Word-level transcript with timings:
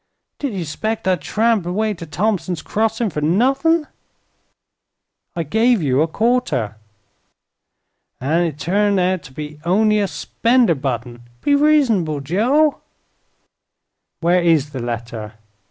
"Did 0.39 0.53
ye 0.55 0.63
'spect 0.63 1.07
I'd 1.07 1.21
tramp 1.21 1.63
way 1.67 1.93
t' 1.93 2.07
Thompson's 2.07 2.63
Crossing 2.63 3.11
fer 3.11 3.21
nuthin'?" 3.21 3.85
"I 5.35 5.43
gave 5.43 5.83
you 5.83 6.01
a 6.01 6.07
quarter." 6.07 6.77
"An' 8.19 8.41
it 8.41 8.57
turned 8.57 8.99
out 8.99 9.21
to 9.21 9.31
be 9.31 9.59
on'y 9.63 9.99
a 9.99 10.07
'spender 10.07 10.73
butt'n. 10.73 11.21
Be 11.41 11.53
reason'ble, 11.53 12.21
Joe." 12.21 12.81
"Where 14.21 14.41
is 14.41 14.71
the 14.71 14.79
letter?" 14.81 15.33